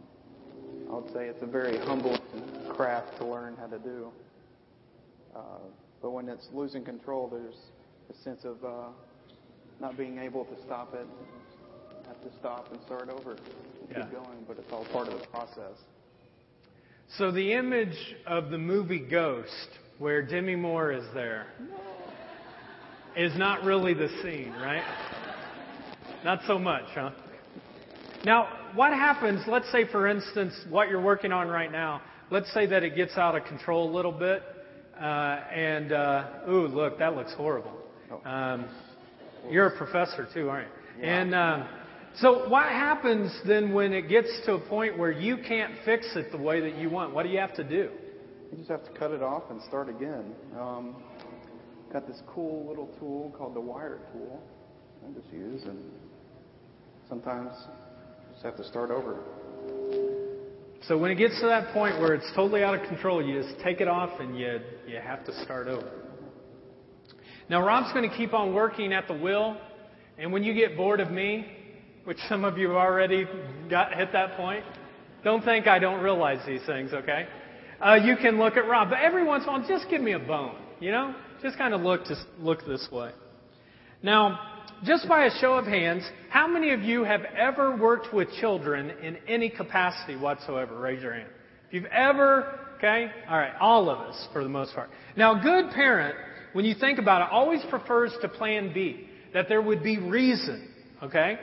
[0.89, 2.17] I would say it's a very humble
[2.69, 4.11] craft to learn how to do.
[5.35, 5.39] Uh,
[6.01, 7.55] but when it's losing control, there's
[8.09, 8.87] a sense of uh,
[9.79, 11.07] not being able to stop it,
[12.07, 13.39] have to stop and start over, and
[13.91, 14.03] Yeah.
[14.03, 14.45] keep going.
[14.47, 15.77] But it's all part of the process.
[17.17, 21.47] So the image of the movie Ghost, where Demi Moore is there,
[23.15, 24.83] is not really the scene, right?
[26.23, 27.11] Not so much, huh?
[28.27, 32.65] Now, what happens, let's say, for instance, what you're working on right now, let's say
[32.65, 34.43] that it gets out of control a little bit,
[34.99, 35.03] uh,
[35.55, 37.71] and, uh, ooh, look, that looks horrible.
[38.11, 38.29] Oh.
[38.29, 38.65] Um,
[39.49, 41.03] you're a professor too, aren't you?
[41.03, 41.21] Yeah.
[41.21, 41.69] And um,
[42.17, 46.29] so, what happens then when it gets to a point where you can't fix it
[46.29, 47.13] the way that you want?
[47.13, 47.91] What do you have to do?
[48.51, 50.35] You just have to cut it off and start again.
[50.59, 50.97] Um,
[51.93, 54.43] got this cool little tool called the wire tool
[55.07, 55.79] I just use, and
[57.07, 57.53] sometimes
[58.37, 59.17] just have to start over.
[60.87, 63.59] So when it gets to that point where it's totally out of control, you just
[63.63, 65.89] take it off and you you have to start over.
[67.49, 69.57] Now Rob's going to keep on working at the wheel,
[70.19, 71.47] and when you get bored of me,
[72.03, 73.25] which some of you have already
[73.71, 74.63] got hit that point,
[75.23, 77.27] don't think I don't realize these things, okay?
[77.83, 80.11] Uh, you can look at Rob, but every once in a while, just give me
[80.11, 81.15] a bone, you know?
[81.41, 83.11] Just kind of look to look this way.
[84.03, 88.29] Now, just by a show of hands, how many of you have ever worked with
[88.39, 90.79] children in any capacity whatsoever?
[90.79, 91.29] Raise your hand.
[91.67, 93.11] If you've ever, okay?
[93.29, 94.89] All right, all of us for the most part.
[95.15, 96.15] Now, a good parent,
[96.53, 100.69] when you think about it, always prefers to plan B, that there would be reason,
[101.03, 101.39] okay?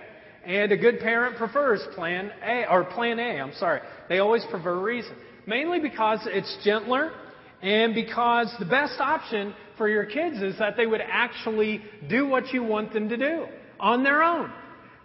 [0.46, 3.80] And a good parent prefers plan A, or plan A, I'm sorry.
[4.08, 5.14] They always prefer reason.
[5.46, 7.12] Mainly because it's gentler
[7.62, 12.52] and because the best option for your kids is that they would actually do what
[12.52, 13.46] you want them to do
[13.80, 14.50] on their own.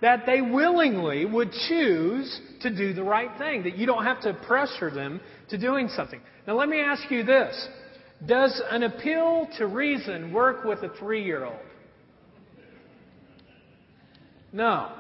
[0.02, 3.64] That they willingly would choose to do the right thing.
[3.64, 6.22] That you don't have to pressure them to doing something.
[6.48, 7.68] Now let me ask you this.
[8.26, 11.60] Does an appeal to reason work with a three year old?
[14.52, 14.92] No.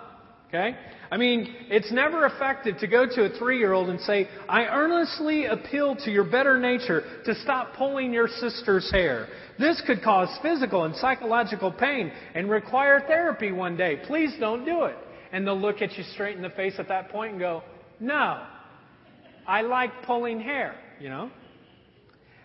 [0.47, 0.75] Okay?
[1.11, 4.65] I mean, it's never effective to go to a three year old and say, I
[4.65, 9.27] earnestly appeal to your better nature to stop pulling your sister's hair.
[9.57, 13.97] This could cause physical and psychological pain and require therapy one day.
[14.05, 14.95] Please don't do it.
[15.31, 17.63] And they'll look at you straight in the face at that point and go,
[17.99, 18.43] No,
[19.47, 21.31] I like pulling hair, you know?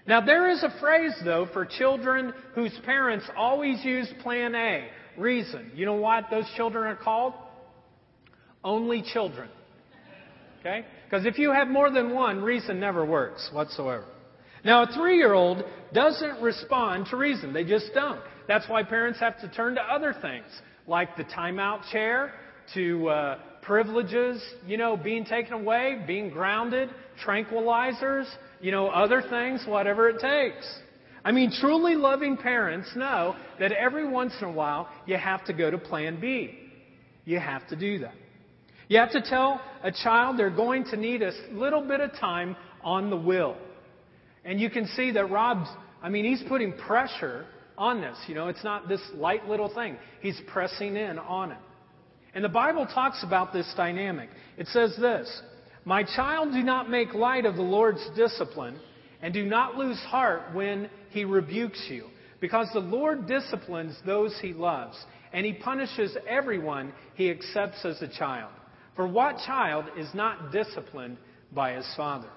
[0.07, 5.72] Now, there is a phrase, though, for children whose parents always use plan A, reason.
[5.74, 7.33] You know what those children are called?
[8.64, 9.48] Only children.
[10.61, 10.87] Okay?
[11.05, 14.07] Because if you have more than one, reason never works whatsoever.
[14.64, 17.53] Now, a three year old doesn't respond to reason.
[17.53, 18.20] They just don't.
[18.48, 20.46] That's why parents have to turn to other things,
[20.87, 22.33] like the timeout chair,
[22.72, 26.88] to uh, privileges, you know, being taken away, being grounded,
[27.24, 28.27] tranquilizers,
[28.61, 30.66] you know, other things, whatever it takes.
[31.24, 35.53] I mean, truly loving parents know that every once in a while you have to
[35.53, 36.59] go to plan B.
[37.27, 38.14] You have to do that.
[38.88, 42.56] You have to tell a child they're going to need a little bit of time
[42.82, 43.56] on the will.
[44.44, 45.68] And you can see that Rob's,
[46.02, 47.46] I mean, he's putting pressure
[47.78, 48.16] on this.
[48.28, 49.96] You know, it's not this light little thing.
[50.20, 51.58] He's pressing in on it.
[52.34, 54.28] And the Bible talks about this dynamic.
[54.58, 55.42] It says this
[55.84, 58.78] My child, do not make light of the Lord's discipline,
[59.22, 62.08] and do not lose heart when he rebukes you.
[62.40, 68.08] Because the Lord disciplines those he loves, and he punishes everyone he accepts as a
[68.08, 68.52] child.
[68.96, 71.18] For what child is not disciplined
[71.52, 72.30] by his father?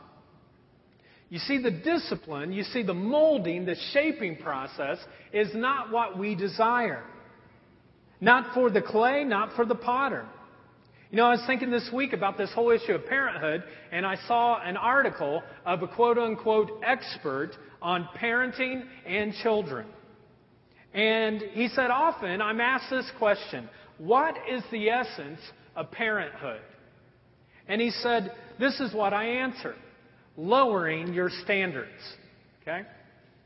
[1.30, 4.98] You see, the discipline, you see, the molding, the shaping process
[5.34, 7.04] is not what we desire.
[8.22, 10.26] Not for the clay, not for the potter.
[11.12, 14.16] You know, I was thinking this week about this whole issue of parenthood, and I
[14.28, 19.88] saw an article of a quote unquote expert on parenting and children.
[20.94, 25.40] And he said, often I'm asked this question What is the essence
[25.78, 26.60] of parenthood?
[27.70, 29.76] And he said, This is what I answer
[30.38, 31.90] lowering your standards.
[32.62, 32.84] Okay?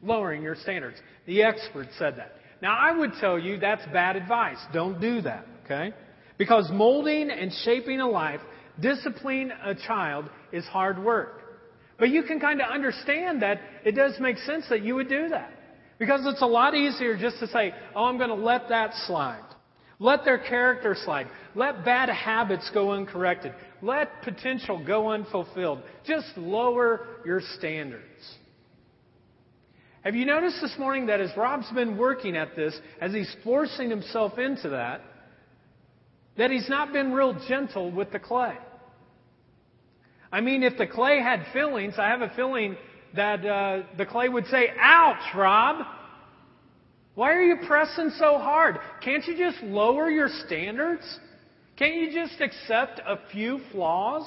[0.04, 0.98] Lowering your standards.
[1.26, 2.36] The expert said that.
[2.62, 4.58] Now, I would tell you that's bad advice.
[4.74, 5.46] Don't do that.
[5.65, 5.94] Okay?
[6.38, 8.41] Because molding and shaping a life,
[8.80, 11.38] disciplining a child, is hard work.
[11.98, 15.30] But you can kind of understand that it does make sense that you would do
[15.30, 15.52] that.
[16.00, 19.44] Because it's a lot easier just to say, oh, I'm going to let that slide.
[20.01, 21.27] Let their character slide.
[21.53, 23.53] Let bad habits go uncorrected.
[23.83, 25.83] Let potential go unfulfilled.
[26.07, 28.01] Just lower your standards.
[30.03, 33.91] Have you noticed this morning that as Rob's been working at this, as he's forcing
[33.91, 35.01] himself into that,
[36.35, 38.57] that he's not been real gentle with the clay?
[40.31, 42.75] I mean, if the clay had feelings, I have a feeling
[43.15, 45.85] that uh, the clay would say, Ouch, Rob!
[47.15, 48.78] Why are you pressing so hard?
[49.04, 51.04] Can't you just lower your standards?
[51.78, 54.26] Can't you just accept a few flaws?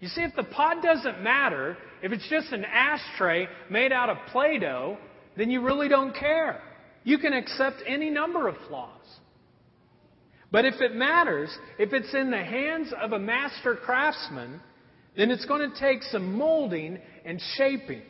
[0.00, 4.18] You see, if the pot doesn't matter, if it's just an ashtray made out of
[4.30, 4.98] Play Doh,
[5.36, 6.60] then you really don't care.
[7.04, 8.90] You can accept any number of flaws.
[10.50, 14.60] But if it matters, if it's in the hands of a master craftsman,
[15.16, 18.02] then it's going to take some molding and shaping.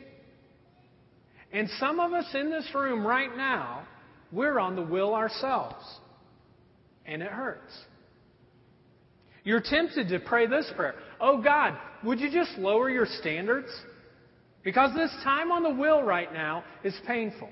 [1.51, 3.87] And some of us in this room right now,
[4.31, 5.83] we're on the will ourselves.
[7.05, 7.73] And it hurts.
[9.43, 13.69] You're tempted to pray this prayer Oh God, would you just lower your standards?
[14.63, 17.49] Because this time on the will right now is painful.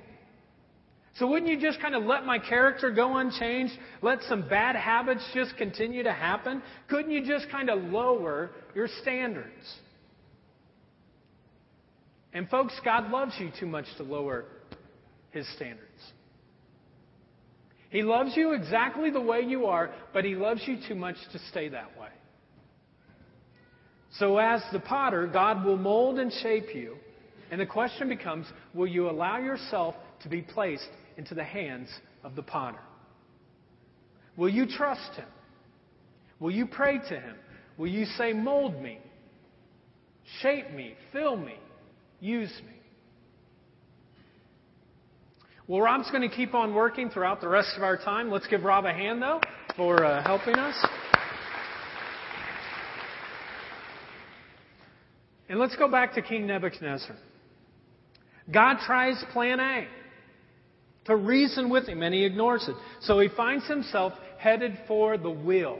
[1.17, 3.73] So wouldn't you just kind of let my character go unchanged?
[4.01, 6.61] Let some bad habits just continue to happen?
[6.89, 9.77] Couldn't you just kind of lower your standards?
[12.35, 14.43] And folks, God loves you too much to lower
[15.31, 15.81] his standards.
[17.89, 21.39] He loves you exactly the way you are, but he loves you too much to
[21.49, 22.09] stay that way.
[24.19, 26.97] So, as the potter, God will mold and shape you.
[27.51, 31.87] And the question becomes will you allow yourself to be placed into the hands
[32.21, 32.81] of the potter?
[34.35, 35.27] Will you trust him?
[36.41, 37.37] Will you pray to him?
[37.77, 38.99] Will you say, Mold me,
[40.41, 41.55] shape me, fill me,
[42.19, 42.73] use me?
[45.67, 48.29] Well, Rob's going to keep on working throughout the rest of our time.
[48.29, 49.41] Let's give Rob a hand, though,
[49.75, 50.75] for uh, helping us.
[55.49, 57.15] And let's go back to King Nebuchadnezzar.
[58.51, 59.87] God tries plan A
[61.05, 62.75] to reason with him, and he ignores it.
[63.01, 65.79] So he finds himself headed for the wheel.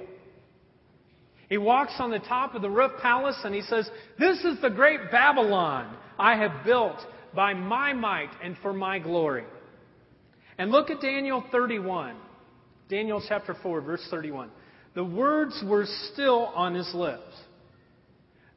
[1.49, 4.69] He walks on the top of the roof palace and he says, This is the
[4.69, 6.97] great Babylon I have built
[7.33, 9.45] by my might and for my glory.
[10.57, 12.15] And look at Daniel 31.
[12.89, 14.49] Daniel chapter 4, verse 31.
[14.93, 17.33] The words were still on his lips.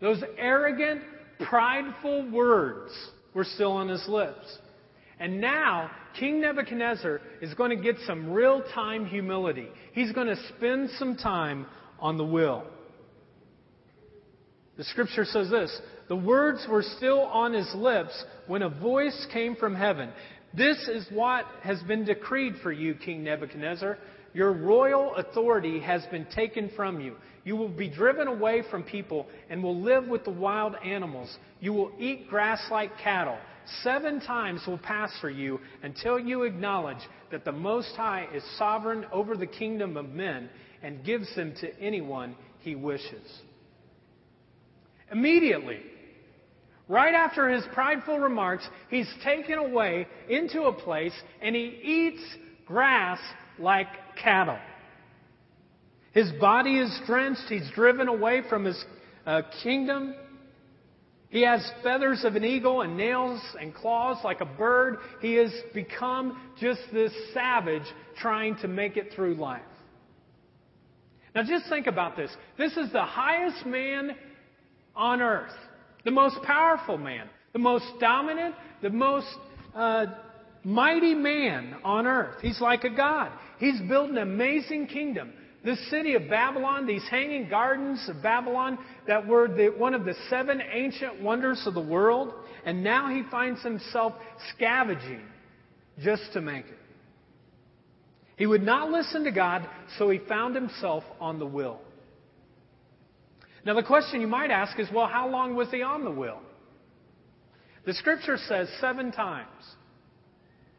[0.00, 1.02] Those arrogant,
[1.48, 2.92] prideful words
[3.34, 4.58] were still on his lips.
[5.18, 9.68] And now, King Nebuchadnezzar is going to get some real time humility.
[9.92, 11.66] He's going to spend some time
[11.98, 12.64] on the wheel.
[14.78, 15.76] The scripture says this
[16.08, 20.10] The words were still on his lips when a voice came from heaven.
[20.56, 23.98] This is what has been decreed for you, King Nebuchadnezzar.
[24.32, 27.16] Your royal authority has been taken from you.
[27.44, 31.36] You will be driven away from people and will live with the wild animals.
[31.60, 33.38] You will eat grass like cattle.
[33.82, 39.06] Seven times will pass for you until you acknowledge that the Most High is sovereign
[39.12, 40.48] over the kingdom of men
[40.82, 43.42] and gives them to anyone he wishes.
[45.10, 45.80] Immediately,
[46.88, 52.22] right after his prideful remarks, he's taken away into a place and he eats
[52.66, 53.18] grass
[53.58, 53.88] like
[54.22, 54.58] cattle.
[56.12, 57.48] His body is drenched.
[57.48, 58.84] He's driven away from his
[59.26, 60.14] uh, kingdom.
[61.30, 64.96] He has feathers of an eagle and nails and claws like a bird.
[65.20, 67.82] He has become just this savage
[68.16, 69.60] trying to make it through life.
[71.34, 72.34] Now, just think about this.
[72.56, 74.16] This is the highest man
[74.98, 75.54] on earth,
[76.04, 79.28] the most powerful man, the most dominant, the most
[79.74, 80.06] uh,
[80.64, 82.36] mighty man on earth.
[82.42, 83.32] He's like a god.
[83.58, 85.32] He's built an amazing kingdom.
[85.64, 90.14] This city of Babylon, these hanging gardens of Babylon that were the, one of the
[90.28, 92.32] seven ancient wonders of the world,
[92.64, 94.14] and now he finds himself
[94.54, 95.22] scavenging
[96.00, 96.78] just to make it.
[98.36, 101.80] He would not listen to God, so he found himself on the wheel.
[103.68, 106.40] Now, the question you might ask is well, how long was he on the wheel?
[107.84, 109.62] The scripture says seven times.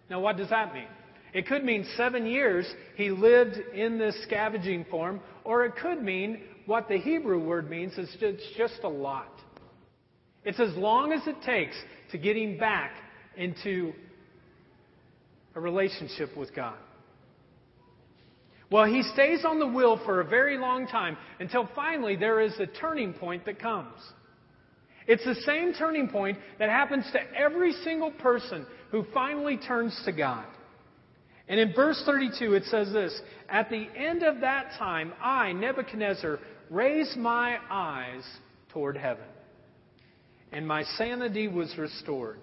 [0.10, 0.88] Now, what does that mean?
[1.32, 6.42] It could mean seven years he lived in this scavenging form, or it could mean
[6.66, 9.40] what the Hebrew word means is it's just a lot.
[10.44, 11.76] It's as long as it takes
[12.12, 12.94] to get him back
[13.38, 13.94] into
[15.54, 16.78] a relationship with God.
[18.72, 22.54] Well, he stays on the wheel for a very long time until finally there is
[22.60, 23.96] a turning point that comes.
[25.08, 30.12] It's the same turning point that happens to every single person who finally turns to
[30.12, 30.46] God.
[31.48, 36.38] And in verse 32, it says this At the end of that time, I, Nebuchadnezzar,
[36.70, 38.24] raised my eyes
[38.72, 39.26] toward heaven,
[40.52, 42.42] and my sanity was restored.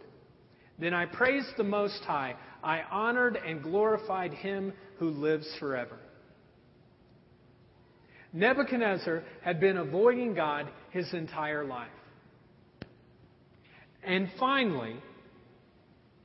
[0.80, 2.34] Then I praised the Most High.
[2.64, 5.98] I honored and glorified him who lives forever.
[8.32, 11.88] Nebuchadnezzar had been avoiding God his entire life.
[14.02, 14.96] And finally,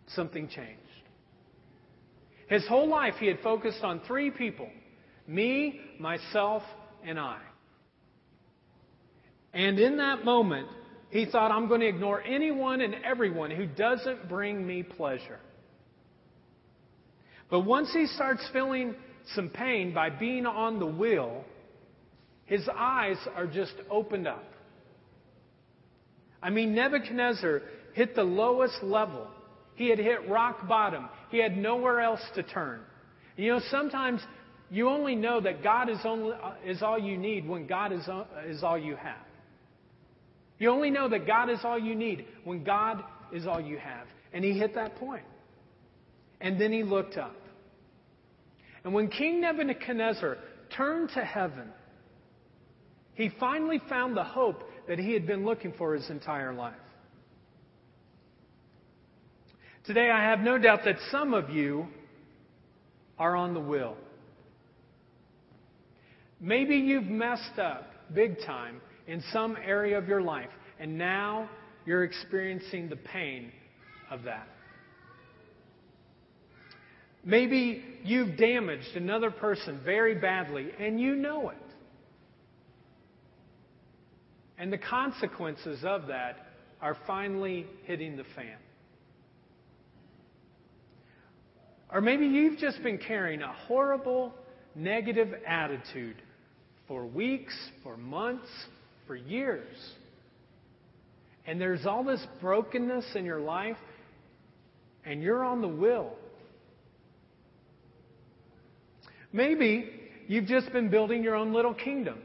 [0.07, 0.77] something changed.
[2.47, 4.69] His whole life, he had focused on three people
[5.27, 6.63] me, myself,
[7.05, 7.39] and I.
[9.53, 10.67] And in that moment,
[11.09, 15.39] he thought, I'm going to ignore anyone and everyone who doesn't bring me pleasure.
[17.49, 18.95] But once he starts feeling
[19.35, 21.43] some pain by being on the wheel,
[22.51, 24.43] his eyes are just opened up.
[26.43, 27.61] I mean, Nebuchadnezzar
[27.93, 29.25] hit the lowest level.
[29.75, 31.07] He had hit rock bottom.
[31.29, 32.81] He had nowhere else to turn.
[33.37, 34.19] You know, sometimes
[34.69, 38.05] you only know that God is, only, uh, is all you need when God is,
[38.09, 39.25] uh, is all you have.
[40.59, 44.07] You only know that God is all you need when God is all you have.
[44.33, 45.23] And he hit that point.
[46.41, 47.37] And then he looked up.
[48.83, 50.37] And when King Nebuchadnezzar
[50.75, 51.71] turned to heaven,
[53.15, 56.73] he finally found the hope that he had been looking for his entire life.
[59.85, 61.87] Today, I have no doubt that some of you
[63.17, 63.95] are on the wheel.
[66.39, 70.49] Maybe you've messed up big time in some area of your life,
[70.79, 71.49] and now
[71.85, 73.51] you're experiencing the pain
[74.09, 74.47] of that.
[77.23, 81.57] Maybe you've damaged another person very badly, and you know it.
[84.61, 86.37] And the consequences of that
[86.83, 88.59] are finally hitting the fan.
[91.91, 94.35] Or maybe you've just been carrying a horrible,
[94.75, 96.15] negative attitude
[96.87, 98.47] for weeks, for months,
[99.07, 99.75] for years.
[101.47, 103.77] And there's all this brokenness in your life,
[105.03, 106.11] and you're on the will.
[109.33, 109.89] Maybe
[110.27, 112.19] you've just been building your own little kingdom.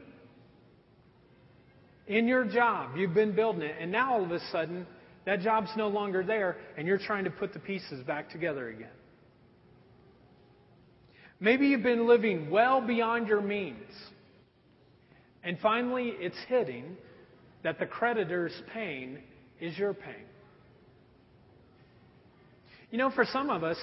[2.07, 4.87] In your job, you've been building it, and now all of a sudden,
[5.25, 8.87] that job's no longer there, and you're trying to put the pieces back together again.
[11.39, 13.91] Maybe you've been living well beyond your means.
[15.43, 16.97] And finally, it's hitting
[17.63, 19.19] that the creditor's pain
[19.59, 20.25] is your pain.
[22.89, 23.77] You know, for some of us,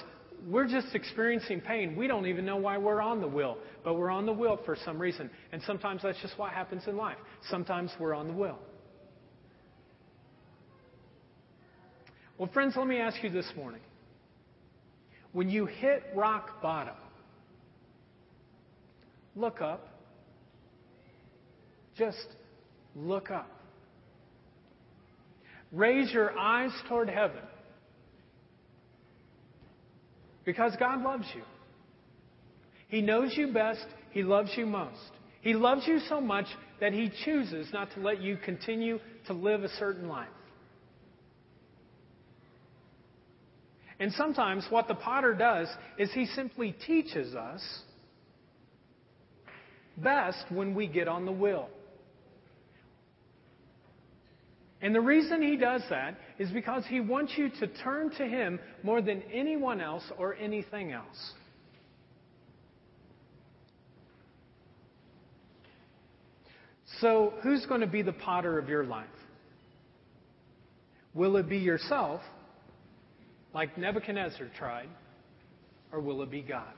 [0.47, 1.95] we're just experiencing pain.
[1.95, 4.77] We don't even know why we're on the wheel, but we're on the wheel for
[4.85, 5.29] some reason.
[5.51, 7.17] And sometimes that's just what happens in life.
[7.49, 8.59] Sometimes we're on the wheel.
[12.37, 13.81] Well, friends, let me ask you this morning.
[15.31, 16.95] When you hit rock bottom,
[19.35, 19.87] look up.
[21.97, 22.27] Just
[22.95, 23.49] look up.
[25.71, 27.41] Raise your eyes toward heaven.
[30.45, 31.43] Because God loves you.
[32.87, 33.85] He knows you best.
[34.11, 35.11] He loves you most.
[35.41, 36.45] He loves you so much
[36.79, 40.29] that He chooses not to let you continue to live a certain life.
[43.99, 45.67] And sometimes what the potter does
[45.97, 47.61] is he simply teaches us
[49.97, 51.69] best when we get on the wheel.
[54.81, 58.59] And the reason he does that is because he wants you to turn to him
[58.83, 61.33] more than anyone else or anything else.
[67.01, 69.07] So, who's going to be the potter of your life?
[71.13, 72.21] Will it be yourself,
[73.53, 74.89] like Nebuchadnezzar tried,
[75.91, 76.73] or will it be God?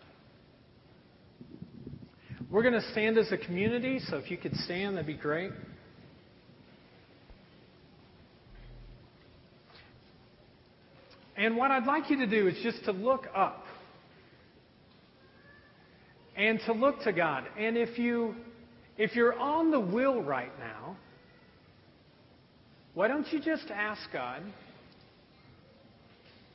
[2.49, 5.51] We're going to stand as a community, so if you could stand, that'd be great.
[11.37, 13.63] And what I'd like you to do is just to look up
[16.35, 17.45] and to look to God.
[17.57, 18.35] And if you
[18.97, 20.97] if you're on the wheel right now,
[22.95, 24.41] why don't you just ask God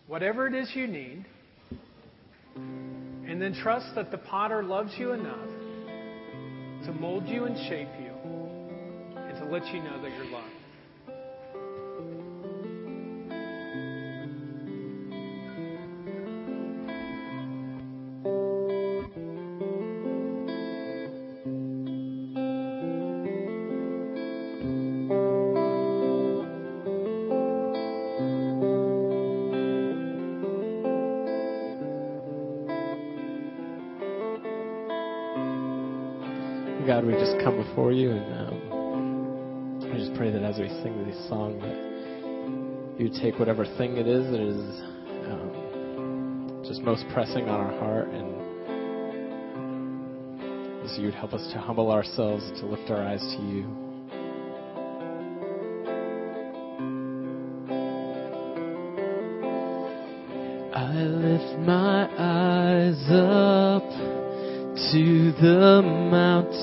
[0.08, 1.24] whatever it is you need
[2.56, 5.48] and then trust that the potter loves you enough
[6.84, 8.12] to mold you and shape you
[9.16, 10.41] and to let you know that you're loved.
[37.03, 41.05] God, we just come before you and um, I just pray that as we sing
[41.05, 44.80] this song, that you take whatever thing it is that is
[45.26, 48.40] um, just most pressing on our heart and
[50.84, 53.91] as you'd help us to humble ourselves, to lift our eyes to you.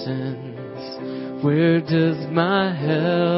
[0.07, 1.43] Mountains.
[1.43, 3.28] Where does my help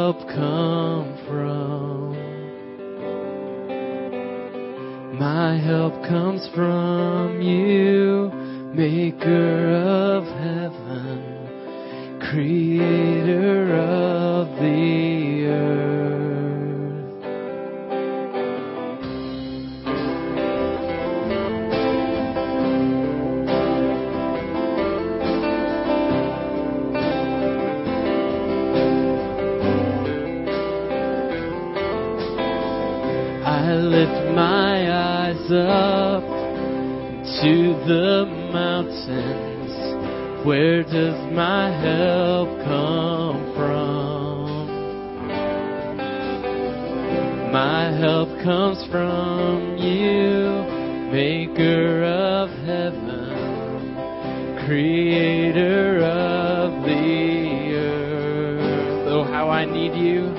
[59.62, 60.34] I need you.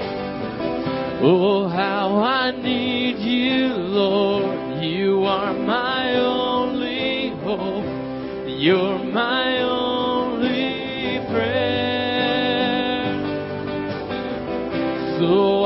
[1.22, 4.82] Oh, how I need you, Lord.
[4.82, 7.84] You are my only hope.
[8.48, 13.04] You're my only prayer.
[15.20, 15.61] So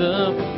[0.00, 0.49] the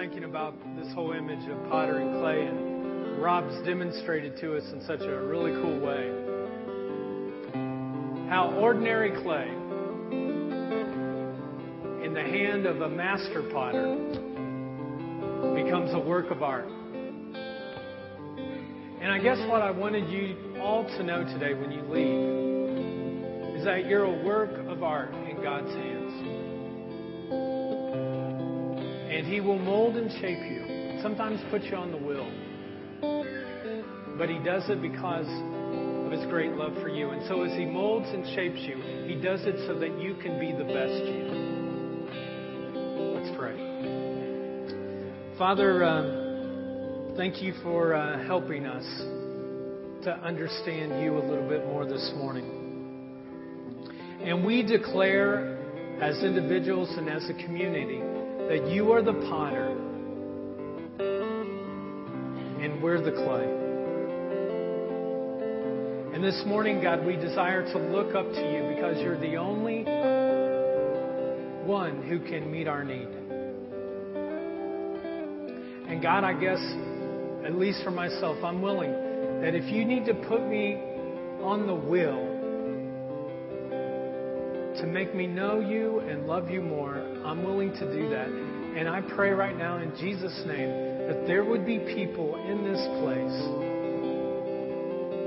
[0.00, 4.80] thinking about this whole image of potter and clay, and Rob's demonstrated to us in
[4.86, 6.08] such a really cool way
[8.30, 9.50] how ordinary clay
[12.02, 13.94] in the hand of a master potter
[15.54, 16.70] becomes a work of art.
[19.02, 23.66] And I guess what I wanted you all to know today when you leave is
[23.66, 25.99] that you're a work of art in God's hands.
[29.30, 32.28] He will mold and shape you, sometimes put you on the wheel.
[34.18, 35.28] But He does it because
[36.04, 37.10] of His great love for you.
[37.10, 40.40] And so as He molds and shapes you, He does it so that you can
[40.40, 41.30] be the best you.
[43.14, 43.54] Let's pray.
[45.38, 48.84] Father, uh, thank you for uh, helping us
[50.06, 52.50] to understand you a little bit more this morning.
[54.24, 55.56] And we declare
[56.02, 58.09] as individuals and as a community
[58.50, 59.68] that you are the potter
[62.58, 63.44] and we're the clay.
[66.12, 69.84] And this morning, God, we desire to look up to you because you're the only
[71.64, 73.06] one who can meet our need.
[75.88, 76.58] And God, I guess,
[77.46, 78.90] at least for myself, I'm willing
[79.42, 80.74] that if you need to put me
[81.40, 82.39] on the wheel
[84.76, 86.94] to make me know you and love you more,
[87.24, 88.28] I'm willing to do that.
[88.28, 90.70] And I pray right now in Jesus' name
[91.08, 93.42] that there would be people in this place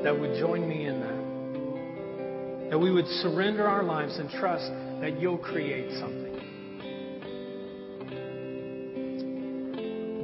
[0.04, 2.70] that would join me in that.
[2.72, 4.72] That we would surrender our lives and trust
[5.02, 6.24] that you'll create something.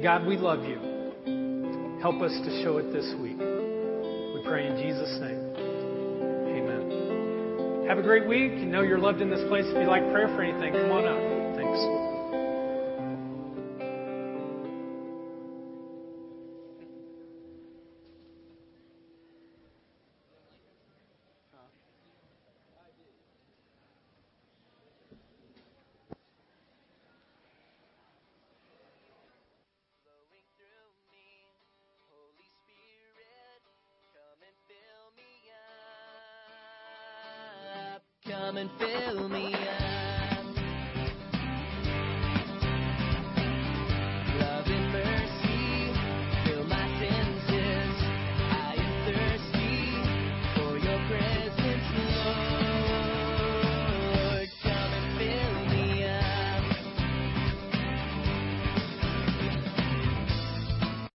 [0.02, 0.78] God, we love you.
[2.00, 3.38] Help us to show it this week.
[3.38, 5.69] We pray in Jesus' name.
[7.90, 8.52] Have a great week.
[8.52, 9.64] You know you're loved in this place.
[9.66, 11.56] If you'd like prayer for anything, come on up.
[11.56, 11.99] Thanks.